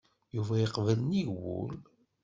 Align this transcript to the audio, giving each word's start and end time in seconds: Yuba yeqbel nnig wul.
Yuba 0.35 0.55
yeqbel 0.61 0.97
nnig 1.01 1.27
wul. 1.41 1.71